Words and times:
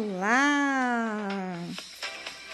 Olá! 0.00 1.58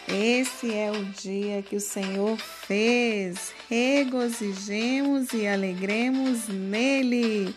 Esse 0.08 0.74
é 0.74 0.90
o 0.90 1.04
dia 1.04 1.62
que 1.62 1.76
o 1.76 1.80
Senhor 1.80 2.36
fez. 2.36 3.54
Regozijemos 3.70 5.32
e 5.32 5.46
alegremos 5.46 6.48
nele. 6.48 7.54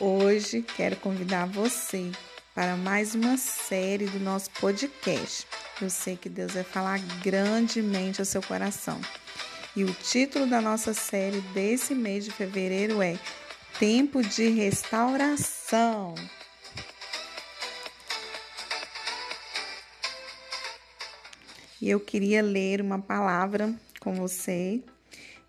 Hoje 0.00 0.62
quero 0.76 0.96
convidar 0.96 1.46
você 1.46 2.10
para 2.52 2.76
mais 2.76 3.14
uma 3.14 3.36
série 3.36 4.06
do 4.06 4.18
nosso 4.18 4.50
podcast. 4.58 5.46
Eu 5.80 5.90
sei 5.90 6.16
que 6.16 6.28
Deus 6.28 6.54
vai 6.54 6.64
falar 6.64 6.98
grandemente 7.22 8.20
ao 8.20 8.24
seu 8.24 8.42
coração. 8.42 9.00
E 9.76 9.84
o 9.84 9.94
título 9.94 10.44
da 10.44 10.60
nossa 10.60 10.92
série 10.92 11.40
desse 11.54 11.94
mês 11.94 12.24
de 12.24 12.32
fevereiro 12.32 13.00
é 13.00 13.16
Tempo 13.78 14.24
de 14.24 14.48
Restauração. 14.48 16.16
E 21.80 21.88
eu 21.88 22.00
queria 22.00 22.42
ler 22.42 22.80
uma 22.80 22.98
palavra 22.98 23.72
com 24.00 24.12
você 24.14 24.82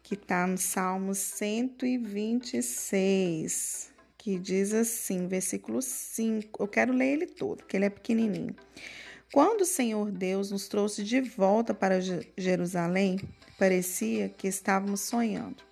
que 0.04 0.14
está 0.14 0.46
no 0.46 0.60
Salmo 0.60 1.16
126, 1.16 3.92
que 4.16 4.38
diz 4.38 4.72
assim, 4.73 5.28
versículo 5.28 5.82
5. 5.82 6.64
Eu 6.64 6.68
quero 6.68 6.94
ler 6.94 7.14
ele 7.14 7.26
todo, 7.26 7.58
porque 7.58 7.78
ele 7.78 7.86
é 7.86 7.90
pequenininho. 7.90 8.56
Quando 9.34 9.62
o 9.62 9.66
Senhor 9.66 10.12
Deus 10.12 10.52
nos 10.52 10.68
trouxe 10.68 11.04
de 11.04 11.20
volta 11.20 11.73
para 11.73 12.00
Jerusalém, 12.38 13.20
parecia 13.58 14.30
que 14.30 14.48
estávamos 14.48 15.02
sonhando. 15.02 15.64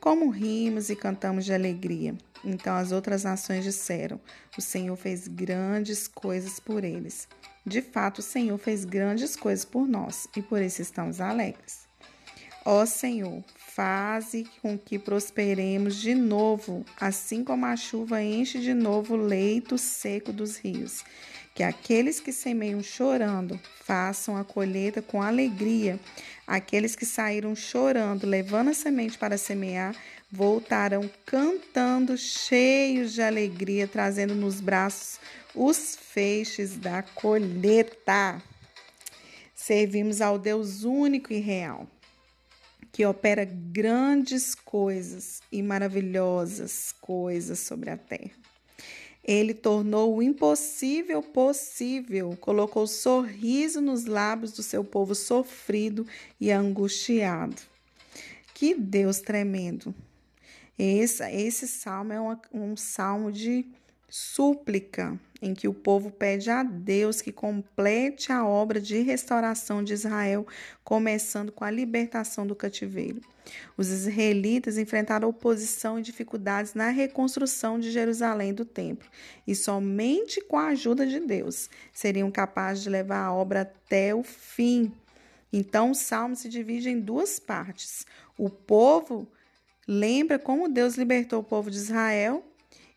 Como 0.00 0.30
rimos 0.30 0.88
e 0.88 0.94
cantamos 0.94 1.44
de 1.44 1.52
alegria. 1.52 2.14
Então 2.44 2.74
as 2.74 2.92
outras 2.92 3.24
nações 3.24 3.64
disseram: 3.64 4.20
O 4.56 4.60
Senhor 4.60 4.96
fez 4.96 5.28
grandes 5.28 6.08
coisas 6.08 6.58
por 6.58 6.84
eles. 6.84 7.28
De 7.64 7.82
fato, 7.82 8.18
o 8.18 8.22
Senhor 8.22 8.58
fez 8.58 8.84
grandes 8.84 9.36
coisas 9.36 9.64
por 9.64 9.86
nós 9.86 10.26
e 10.36 10.42
por 10.42 10.62
isso 10.62 10.80
estamos 10.80 11.20
alegres. 11.20 11.88
Ó 12.64 12.84
Senhor, 12.84 13.42
faze 13.56 14.46
com 14.60 14.78
que 14.78 14.98
prosperemos 14.98 15.96
de 15.96 16.14
novo, 16.14 16.84
assim 17.00 17.42
como 17.42 17.64
a 17.64 17.76
chuva 17.76 18.22
enche 18.22 18.58
de 18.58 18.74
novo 18.74 19.14
o 19.14 19.16
leito 19.16 19.78
seco 19.78 20.32
dos 20.32 20.58
rios. 20.58 21.02
Que 21.54 21.62
aqueles 21.62 22.20
que 22.20 22.32
semeiam 22.32 22.82
chorando 22.82 23.58
façam 23.84 24.36
a 24.36 24.44
colheita 24.44 25.00
com 25.02 25.22
alegria. 25.22 25.98
Aqueles 26.46 26.94
que 26.94 27.06
saíram 27.06 27.54
chorando, 27.54 28.26
levando 28.26 28.68
a 28.68 28.74
semente 28.74 29.18
para 29.18 29.38
semear, 29.38 29.94
voltarão 30.30 31.10
cantando, 31.26 32.16
cheios 32.16 33.12
de 33.12 33.22
alegria, 33.22 33.88
trazendo 33.88 34.34
nos 34.34 34.60
braços 34.60 35.18
os 35.54 35.96
feixes 35.96 36.76
da 36.76 37.02
colheita. 37.02 38.40
Servimos 39.54 40.20
ao 40.20 40.38
Deus 40.38 40.84
único 40.84 41.32
e 41.32 41.38
real, 41.38 41.86
que 42.92 43.04
opera 43.04 43.44
grandes 43.44 44.54
coisas 44.54 45.42
e 45.50 45.62
maravilhosas 45.62 46.94
coisas 47.00 47.58
sobre 47.58 47.90
a 47.90 47.96
terra. 47.96 48.38
Ele 49.22 49.52
tornou 49.52 50.16
o 50.16 50.22
impossível 50.22 51.22
possível, 51.22 52.36
colocou 52.40 52.86
sorriso 52.86 53.80
nos 53.80 54.06
lábios 54.06 54.52
do 54.52 54.62
seu 54.62 54.82
povo 54.82 55.14
sofrido 55.14 56.06
e 56.40 56.50
angustiado. 56.50 57.60
Que 58.54 58.74
Deus 58.74 59.20
tremendo! 59.20 59.94
Esse, 60.82 61.22
esse 61.30 61.68
salmo 61.68 62.10
é 62.10 62.18
uma, 62.18 62.40
um 62.50 62.74
salmo 62.74 63.30
de 63.30 63.66
súplica, 64.08 65.20
em 65.42 65.52
que 65.52 65.68
o 65.68 65.74
povo 65.74 66.10
pede 66.10 66.48
a 66.50 66.62
Deus 66.62 67.20
que 67.20 67.30
complete 67.30 68.32
a 68.32 68.46
obra 68.46 68.80
de 68.80 68.98
restauração 69.02 69.84
de 69.84 69.92
Israel, 69.92 70.46
começando 70.82 71.52
com 71.52 71.64
a 71.64 71.70
libertação 71.70 72.46
do 72.46 72.56
cativeiro. 72.56 73.20
Os 73.76 73.90
israelitas 73.90 74.78
enfrentaram 74.78 75.28
oposição 75.28 75.98
e 75.98 76.02
dificuldades 76.02 76.72
na 76.72 76.88
reconstrução 76.88 77.78
de 77.78 77.90
Jerusalém 77.90 78.54
do 78.54 78.64
templo, 78.64 79.06
e 79.46 79.54
somente 79.54 80.40
com 80.40 80.56
a 80.56 80.68
ajuda 80.68 81.06
de 81.06 81.20
Deus 81.20 81.68
seriam 81.92 82.30
capazes 82.30 82.82
de 82.82 82.88
levar 82.88 83.26
a 83.26 83.34
obra 83.34 83.60
até 83.60 84.14
o 84.14 84.22
fim. 84.22 84.90
Então, 85.52 85.90
o 85.90 85.94
salmo 85.94 86.34
se 86.34 86.48
divide 86.48 86.88
em 86.88 86.98
duas 86.98 87.38
partes. 87.38 88.06
O 88.38 88.48
povo 88.48 89.28
lembra 89.92 90.38
como 90.38 90.68
Deus 90.68 90.94
libertou 90.94 91.40
o 91.40 91.44
povo 91.44 91.68
de 91.68 91.76
Israel 91.76 92.44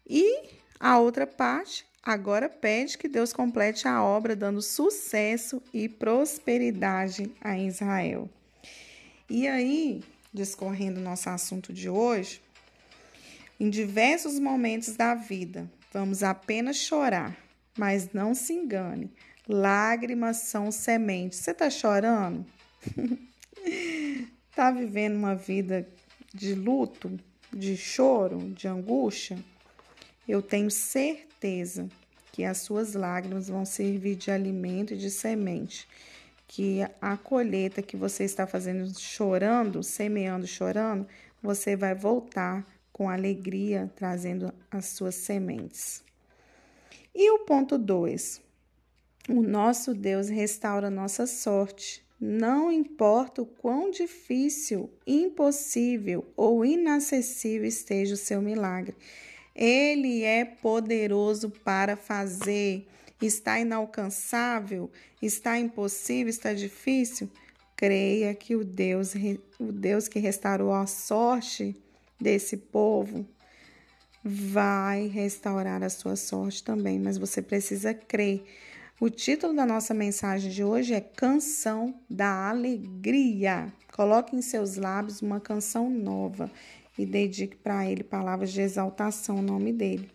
e 0.08 0.48
a 0.80 1.00
outra 1.00 1.26
parte 1.26 1.84
agora 2.04 2.48
pede 2.48 3.00
que 3.00 3.08
Deus 3.08 3.34
complete 3.34 3.88
a 3.88 4.04
obra, 4.04 4.36
dando 4.36 4.62
sucesso 4.62 5.60
e 5.74 5.90
prosperidade 5.90 7.32
a 7.42 7.58
Israel. 7.58 8.30
E 9.28 9.48
aí, 9.48 10.04
discorrendo 10.32 11.00
nosso 11.00 11.32
assunto 11.32 11.74
de 11.74 11.90
hoje, 11.90 12.44
em 13.60 13.72
diversos 13.72 14.38
momentos 14.38 14.96
da 14.96 15.16
vida, 15.16 15.68
vamos 15.92 16.22
apenas 16.22 16.76
chorar, 16.76 17.36
mas 17.76 18.14
não 18.14 18.36
se 18.36 18.54
engane, 18.54 19.12
lágrimas 19.50 20.38
são 20.38 20.72
sementes. 20.72 21.40
Você 21.40 21.50
está 21.50 21.72
chorando? 21.72 22.46
Está 24.52 24.70
vivendo 24.78 25.16
uma 25.16 25.34
vida 25.34 25.88
de 26.34 26.56
luto, 26.56 27.20
de 27.52 27.78
choro, 27.78 28.40
de 28.52 28.68
angústia? 28.68 29.38
Eu 30.28 30.42
tenho 30.42 30.72
certeza 30.72 31.88
que 32.32 32.44
as 32.44 32.58
suas 32.58 32.94
lágrimas 32.94 33.48
vão 33.48 33.64
servir 33.64 34.16
de 34.16 34.32
alimento 34.32 34.94
e 34.94 34.98
de 34.98 35.12
semente, 35.12 35.88
que 36.48 36.80
a 37.00 37.16
colheita 37.16 37.82
que 37.82 37.96
você 37.96 38.24
está 38.24 38.48
fazendo 38.48 38.98
chorando, 39.00 39.84
semeando 39.84 40.48
chorando, 40.48 41.08
você 41.42 41.76
vai 41.76 41.94
voltar 41.94 42.66
com 42.92 43.10
alegria 43.10 43.92
trazendo 43.96 44.54
as 44.72 44.86
suas 44.86 45.16
sementes. 45.16 46.04
E 47.14 47.30
o 47.32 47.40
ponto 47.40 47.78
2. 47.78 48.42
O 49.30 49.42
nosso 49.42 49.94
Deus 49.94 50.30
restaura 50.30 50.90
nossa 50.90 51.28
sorte. 51.28 52.04
Não 52.26 52.72
importa 52.72 53.42
o 53.42 53.46
quão 53.46 53.92
difícil, 53.92 54.90
impossível 55.06 56.26
ou 56.38 56.64
inacessível 56.64 57.68
esteja 57.68 58.14
o 58.14 58.18
seu 58.18 58.42
milagre. 58.42 58.96
Ele 59.54 60.24
é 60.24 60.46
poderoso 60.46 61.50
para 61.50 61.98
fazer. 61.98 62.88
Está 63.22 63.60
inalcançável? 63.60 64.90
Está 65.22 65.60
impossível? 65.60 66.30
Está 66.30 66.54
difícil? 66.54 67.30
Creia 67.76 68.34
que 68.34 68.56
o 68.56 68.64
Deus, 68.64 69.14
o 69.60 69.74
Deus 69.74 70.08
que 70.08 70.18
restaurou 70.18 70.72
a 70.72 70.88
sorte 70.88 71.76
desse 72.18 72.56
povo 72.56 73.28
vai 74.24 75.08
restaurar 75.08 75.84
a 75.84 75.90
sua 75.90 76.16
sorte 76.16 76.64
também, 76.64 76.98
mas 76.98 77.18
você 77.18 77.42
precisa 77.42 77.94
crer. 77.94 78.46
O 79.00 79.10
título 79.10 79.56
da 79.56 79.66
nossa 79.66 79.92
mensagem 79.92 80.52
de 80.52 80.64
hoje 80.64 80.94
é 80.94 81.02
Canção 81.02 81.96
da 82.08 82.48
Alegria. 82.48 83.74
Coloque 83.92 84.36
em 84.36 84.42
seus 84.42 84.78
lábios 84.78 85.20
uma 85.20 85.40
canção 85.40 85.90
nova 85.90 86.50
e 86.98 87.04
dedique 87.04 87.56
para 87.56 87.90
ele 87.90 88.04
palavras 88.04 88.52
de 88.54 88.62
exaltação 88.62 89.38
no 89.38 89.54
nome 89.54 89.74
dele. 89.74 90.10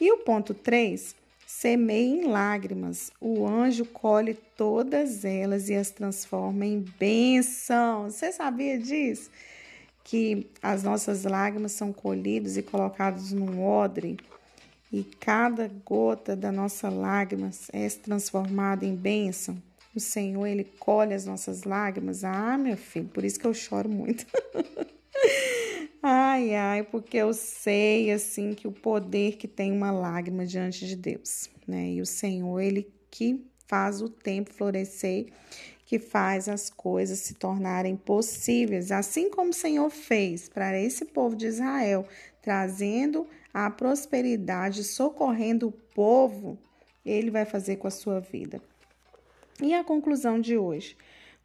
E 0.00 0.10
o 0.10 0.18
ponto 0.18 0.54
3, 0.54 1.14
semeie 1.46 2.22
em 2.22 2.24
lágrimas. 2.28 3.12
O 3.20 3.46
anjo 3.46 3.84
colhe 3.84 4.34
todas 4.56 5.22
elas 5.24 5.68
e 5.68 5.74
as 5.74 5.90
transforma 5.90 6.64
em 6.64 6.82
bênção. 6.98 8.04
Você 8.04 8.32
sabia 8.32 8.78
disso? 8.78 9.30
Que 10.02 10.48
as 10.62 10.82
nossas 10.82 11.24
lágrimas 11.24 11.72
são 11.72 11.92
colhidas 11.92 12.56
e 12.56 12.62
colocadas 12.62 13.32
num 13.32 13.62
odre 13.62 14.16
e 14.92 15.04
cada 15.04 15.68
gota 15.84 16.34
da 16.34 16.50
nossa 16.50 16.88
lágrima 16.88 17.50
é 17.72 17.88
transformada 17.88 18.84
em 18.84 18.94
bênção. 18.94 19.60
O 19.94 20.00
Senhor, 20.00 20.46
Ele 20.46 20.64
colhe 20.64 21.14
as 21.14 21.26
nossas 21.26 21.64
lágrimas. 21.64 22.24
Ah, 22.24 22.56
meu 22.56 22.76
filho, 22.76 23.08
por 23.08 23.24
isso 23.24 23.38
que 23.38 23.46
eu 23.46 23.54
choro 23.54 23.88
muito. 23.88 24.26
Ai, 26.00 26.54
ai, 26.54 26.84
porque 26.84 27.16
eu 27.16 27.34
sei 27.34 28.12
assim 28.12 28.54
que 28.54 28.68
o 28.68 28.72
poder 28.72 29.36
que 29.36 29.48
tem 29.48 29.72
uma 29.72 29.90
lágrima 29.90 30.46
diante 30.46 30.86
de 30.86 30.94
Deus, 30.94 31.50
né? 31.66 31.90
E 31.90 32.00
o 32.00 32.06
Senhor, 32.06 32.60
ele 32.60 32.88
que 33.10 33.44
faz 33.66 34.00
o 34.00 34.08
tempo 34.08 34.54
florescer, 34.54 35.26
que 35.84 35.98
faz 35.98 36.48
as 36.48 36.70
coisas 36.70 37.18
se 37.18 37.34
tornarem 37.34 37.96
possíveis, 37.96 38.92
assim 38.92 39.28
como 39.28 39.50
o 39.50 39.54
Senhor 39.54 39.90
fez 39.90 40.48
para 40.48 40.78
esse 40.80 41.04
povo 41.04 41.34
de 41.34 41.46
Israel, 41.46 42.06
trazendo 42.42 43.26
a 43.52 43.70
prosperidade, 43.70 44.84
socorrendo 44.84 45.68
o 45.68 45.72
povo, 45.72 46.58
ele 47.04 47.30
vai 47.30 47.44
fazer 47.44 47.76
com 47.76 47.86
a 47.86 47.90
sua 47.90 48.20
vida. 48.20 48.60
E 49.60 49.74
a 49.74 49.82
conclusão 49.82 50.40
de 50.40 50.56
hoje? 50.56 50.96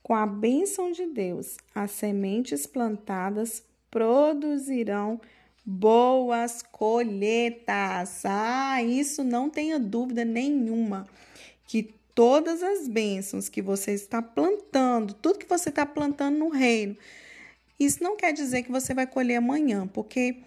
Com 0.02 0.14
a 0.14 0.26
bênção 0.26 0.92
de 0.92 1.06
Deus, 1.06 1.58
as 1.74 1.92
sementes 1.92 2.68
plantadas 2.68 3.64
produzirão 3.90 5.20
boas 5.66 6.62
colheitas. 6.62 8.26
Ah, 8.26 8.84
isso 8.84 9.24
não 9.24 9.50
tenha 9.50 9.80
dúvida 9.80 10.26
nenhuma 10.26 11.08
que 11.66 11.94
todas 12.14 12.62
as 12.62 12.88
bênçãos 12.88 13.50
que 13.50 13.62
você 13.62 13.92
está 13.92 14.22
plantando, 14.22 15.14
tudo 15.14 15.40
que 15.40 15.50
você 15.50 15.70
está 15.70 15.86
plantando 15.86 16.38
no 16.38 16.50
reino, 16.50 16.98
isso 17.80 18.04
não 18.04 18.16
quer 18.16 18.34
dizer 18.34 18.64
que 18.64 18.72
você 18.72 18.94
vai 18.94 19.08
colher 19.08 19.38
amanhã, 19.38 19.88
porque 19.88 20.38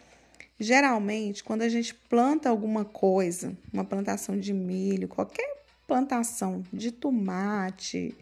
geralmente 0.59 1.45
quando 1.45 1.63
a 1.63 1.69
gente 1.69 1.95
planta 1.95 2.49
alguma 2.49 2.85
coisa, 2.85 3.57
uma 3.73 3.85
plantação 3.85 4.39
de 4.39 4.53
milho, 4.53 5.09
qualquer 5.09 5.65
plantação 5.87 6.65
de 6.73 6.91
tomate, 6.91 8.15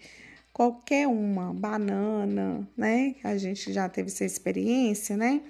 qualquer 0.53 1.09
uma, 1.09 1.53
banana, 1.53 2.67
né? 2.77 3.17
A 3.25 3.37
gente 3.37 3.73
já 3.73 3.89
teve 3.89 4.09
essa 4.09 4.25
experiência, 4.25 5.17
né? 5.17 5.41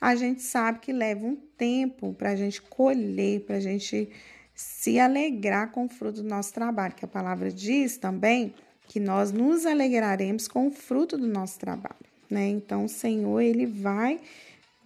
A 0.00 0.14
gente 0.14 0.42
sabe 0.42 0.78
que 0.78 0.92
leva 0.92 1.26
um 1.26 1.36
tempo 1.36 2.14
para 2.14 2.30
a 2.30 2.36
gente 2.36 2.62
colher, 2.62 3.40
para 3.40 3.56
a 3.56 3.60
gente 3.60 4.08
se 4.54 4.98
alegrar 4.98 5.70
com 5.70 5.84
o 5.84 5.88
fruto 5.88 6.22
do 6.22 6.28
nosso 6.28 6.52
trabalho, 6.52 6.94
que 6.94 7.04
a 7.04 7.08
palavra 7.08 7.50
diz 7.50 7.96
também 7.96 8.54
que 8.86 8.98
nós 8.98 9.30
nos 9.30 9.66
alegraremos 9.66 10.48
com 10.48 10.68
o 10.68 10.70
fruto 10.70 11.18
do 11.18 11.26
nosso 11.26 11.58
trabalho, 11.58 11.96
né? 12.30 12.48
Então, 12.48 12.84
o 12.84 12.88
Senhor, 12.88 13.40
ele 13.40 13.66
vai 13.66 14.18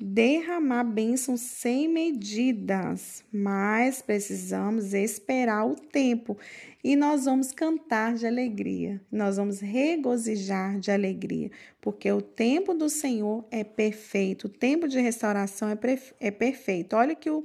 derramar 0.03 0.83
bênçãos 0.83 1.41
sem 1.41 1.89
medidas, 1.89 3.25
mas 3.33 4.03
precisamos 4.03 4.93
esperar 4.93 5.65
o 5.65 5.77
tempo 5.77 6.37
e 6.83 6.97
nós 6.97 7.27
vamos 7.27 7.53
cantar 7.53 8.15
de 8.15 8.27
alegria, 8.27 9.01
nós 9.11 9.37
vamos 9.37 9.61
regozijar 9.61 10.81
de 10.81 10.91
alegria, 10.91 11.51
porque 11.81 12.11
o 12.11 12.21
tempo 12.21 12.75
do 12.75 12.89
Senhor 12.89 13.45
é 13.51 13.63
perfeito, 13.63 14.47
o 14.47 14.51
tempo 14.51 14.89
de 14.89 15.01
restauração 15.01 15.69
é, 15.69 15.79
é 16.19 16.31
perfeito. 16.31 16.97
Olha 16.97 17.15
que 17.15 17.31
o 17.31 17.45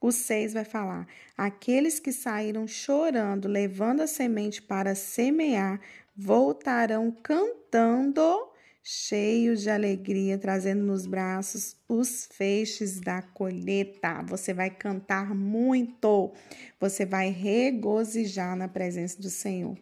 o 0.00 0.10
6 0.10 0.54
vai 0.54 0.64
falar: 0.64 1.06
Aqueles 1.38 2.00
que 2.00 2.12
saíram 2.12 2.66
chorando, 2.66 3.46
levando 3.46 4.00
a 4.00 4.08
semente 4.08 4.60
para 4.60 4.96
semear, 4.96 5.80
voltarão 6.16 7.12
cantando, 7.22 8.51
cheios 8.82 9.62
de 9.62 9.70
alegria, 9.70 10.36
trazendo 10.36 10.82
nos 10.84 11.06
braços 11.06 11.76
os 11.88 12.26
feixes 12.32 13.00
da 13.00 13.22
colheita. 13.22 14.22
Você 14.26 14.52
vai 14.52 14.70
cantar 14.70 15.34
muito, 15.34 16.32
você 16.80 17.06
vai 17.06 17.30
regozijar 17.30 18.56
na 18.56 18.66
presença 18.66 19.20
do 19.20 19.30
Senhor. 19.30 19.76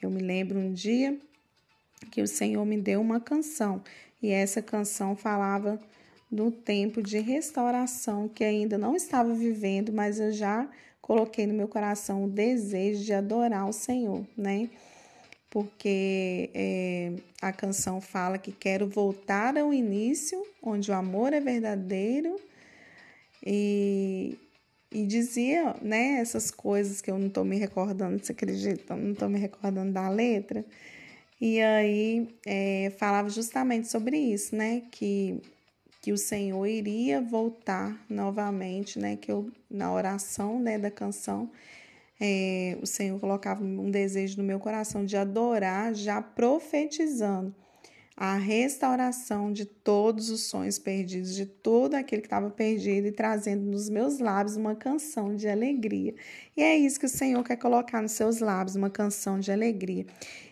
Eu 0.00 0.10
me 0.10 0.20
lembro 0.20 0.58
um 0.58 0.72
dia 0.72 1.18
que 2.10 2.22
o 2.22 2.26
Senhor 2.26 2.64
me 2.64 2.76
deu 2.76 3.00
uma 3.00 3.18
canção 3.18 3.82
e 4.22 4.30
essa 4.30 4.62
canção 4.62 5.16
falava 5.16 5.80
do 6.30 6.50
tempo 6.50 7.02
de 7.02 7.18
restauração 7.18 8.28
que 8.28 8.44
ainda 8.44 8.76
não 8.76 8.94
estava 8.94 9.32
vivendo, 9.32 9.92
mas 9.92 10.20
eu 10.20 10.32
já 10.32 10.68
coloquei 11.00 11.46
no 11.46 11.54
meu 11.54 11.68
coração 11.68 12.24
o 12.24 12.28
desejo 12.28 13.04
de 13.04 13.12
adorar 13.12 13.68
o 13.68 13.72
Senhor, 13.72 14.26
né? 14.36 14.68
Porque 15.56 16.50
é, 16.52 17.14
a 17.40 17.50
canção 17.50 17.98
fala 17.98 18.36
que 18.36 18.52
quero 18.52 18.86
voltar 18.86 19.56
ao 19.56 19.72
início, 19.72 20.46
onde 20.62 20.90
o 20.90 20.94
amor 20.94 21.32
é 21.32 21.40
verdadeiro, 21.40 22.38
e, 23.42 24.36
e 24.92 25.06
dizia, 25.06 25.74
né, 25.80 26.18
essas 26.20 26.50
coisas 26.50 27.00
que 27.00 27.10
eu 27.10 27.18
não 27.18 27.28
estou 27.28 27.42
me 27.42 27.56
recordando, 27.56 28.22
você 28.22 28.32
acredita? 28.32 28.94
Não 28.94 29.12
estou 29.12 29.30
me 29.30 29.38
recordando 29.38 29.94
da 29.94 30.10
letra. 30.10 30.62
E 31.40 31.58
aí 31.62 32.28
é, 32.44 32.92
falava 32.98 33.30
justamente 33.30 33.88
sobre 33.88 34.18
isso, 34.18 34.54
né? 34.54 34.82
Que 34.90 35.40
que 36.02 36.12
o 36.12 36.18
Senhor 36.18 36.66
iria 36.66 37.20
voltar 37.22 37.98
novamente, 38.10 38.98
né? 38.98 39.16
Que 39.16 39.32
eu, 39.32 39.50
na 39.70 39.90
oração 39.90 40.60
né, 40.60 40.78
da 40.78 40.90
canção, 40.90 41.50
é, 42.20 42.78
o 42.82 42.86
Senhor 42.86 43.18
colocava 43.20 43.62
um 43.62 43.90
desejo 43.90 44.38
no 44.38 44.44
meu 44.44 44.58
coração 44.58 45.04
de 45.04 45.16
adorar, 45.16 45.94
já 45.94 46.20
profetizando 46.22 47.54
a 48.16 48.34
restauração 48.36 49.52
de 49.52 49.66
todos 49.66 50.30
os 50.30 50.44
sonhos 50.44 50.78
perdidos, 50.78 51.34
de 51.34 51.44
todo 51.44 51.94
aquele 51.94 52.22
que 52.22 52.26
estava 52.26 52.48
perdido 52.48 53.08
e 53.08 53.12
trazendo 53.12 53.62
nos 53.64 53.90
meus 53.90 54.18
lábios 54.18 54.56
uma 54.56 54.74
canção 54.74 55.36
de 55.36 55.46
alegria. 55.46 56.14
E 56.56 56.62
é 56.62 56.74
isso 56.78 56.98
que 56.98 57.04
o 57.04 57.10
Senhor 57.10 57.44
quer 57.44 57.56
colocar 57.56 58.00
nos 58.00 58.12
seus 58.12 58.40
lábios, 58.40 58.74
uma 58.74 58.88
canção 58.88 59.38
de 59.38 59.52
alegria. 59.52 60.06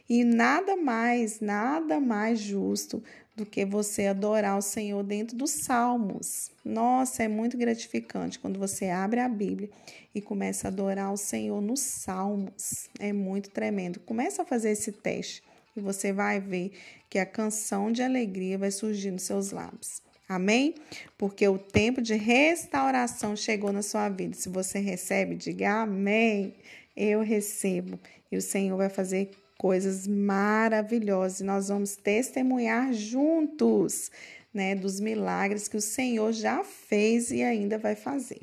E 0.07 0.23
nada 0.23 0.77
mais, 0.77 1.41
nada 1.41 1.99
mais 1.99 2.39
justo 2.39 3.03
do 3.37 3.45
que 3.45 3.65
você 3.65 4.07
adorar 4.07 4.57
o 4.57 4.63
Senhor 4.63 5.03
dentro 5.03 5.37
dos 5.37 5.51
salmos. 5.51 6.51
Nossa, 6.65 7.25
é 7.25 7.29
muito 7.29 7.57
gratificante 7.57 8.39
quando 8.39 8.59
você 8.59 8.91
abre 8.91 9.21
a 9.21 9.29
Bíblia 9.29 9.69
e 10.15 10.21
começa 10.21 10.69
a 10.69 10.71
adorar 10.71 11.13
o 11.13 11.17
Senhor 11.17 11.61
nos 11.61 11.81
salmos. 11.81 12.89
É 12.99 13.13
muito 13.13 13.51
tremendo. 13.51 13.99
Começa 14.01 14.43
a 14.43 14.47
fazer 14.47 14.71
esse 14.71 14.93
teste 14.93 15.43
e 15.77 15.81
você 15.81 16.13
vai 16.13 16.41
ver 16.41 16.73
que 17.11 17.19
a 17.19 17.27
canção 17.27 17.91
de 17.91 18.03
alegria 18.03 18.57
vai 18.57 18.71
surgir 18.71 19.11
nos 19.11 19.23
seus 19.23 19.51
lábios. 19.51 20.01
Amém? 20.29 20.75
Porque 21.19 21.47
o 21.47 21.59
tempo 21.59 22.01
de 22.01 22.15
restauração 22.15 23.37
chegou 23.37 23.73
na 23.73 23.83
sua 23.83 24.09
vida. 24.09 24.35
Se 24.35 24.49
você 24.49 24.79
recebe, 24.79 25.35
diga 25.35 25.83
amém. 25.83 26.55
Eu 26.97 27.21
recebo. 27.21 27.99
E 28.31 28.37
o 28.37 28.43
Senhor 28.43 28.77
vai 28.77 28.89
fazer 28.89 29.31
coisas 29.65 30.07
maravilhosas 30.07 31.41
e 31.41 31.45
nós 31.45 31.69
vamos 31.69 31.97
testemunhar 31.97 32.93
juntos, 32.93 34.11
né, 34.53 34.75
dos 34.75 35.01
milagres 35.01 35.69
que 35.69 35.77
o 35.79 35.81
Senhor 35.81 36.35
já 36.35 36.63
fez 36.63 37.31
e 37.31 37.43
ainda 37.43 37.79
vai 37.79 37.95
fazer. 37.95 38.43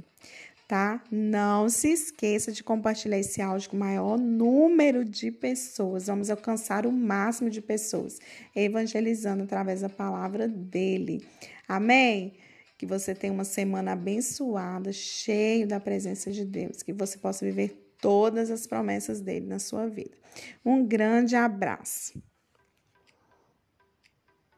Tá? 0.68 1.00
Não 1.12 1.70
se 1.70 1.90
esqueça 1.90 2.52
de 2.52 2.64
compartilhar 2.64 3.20
esse 3.20 3.40
áudio 3.40 3.70
com 3.70 3.76
o 3.76 3.80
maior 3.80 4.18
número 4.18 5.06
de 5.06 5.30
pessoas. 5.30 6.08
Vamos 6.08 6.32
alcançar 6.32 6.88
o 6.88 6.92
máximo 6.92 7.52
de 7.52 7.62
pessoas, 7.62 8.18
evangelizando 8.56 9.44
através 9.44 9.82
da 9.82 9.90
palavra 9.90 10.48
dele. 10.48 11.24
Amém? 11.68 12.34
Que 12.80 12.86
você 12.88 13.14
tenha 13.14 13.32
uma 13.32 13.44
semana 13.44 13.92
abençoada, 13.92 14.92
cheio 14.92 15.68
da 15.68 15.80
presença 15.80 16.32
de 16.32 16.44
Deus, 16.44 16.82
que 16.82 16.92
você 16.92 17.20
possa 17.20 17.46
viver 17.46 17.81
todas 18.02 18.52
as 18.52 18.68
promessas 18.68 19.22
dele 19.22 19.46
na 19.46 19.60
sua 19.60 19.88
vida. 19.88 20.18
Um 20.66 20.86
grande 20.86 21.36
abraço. 21.36 22.22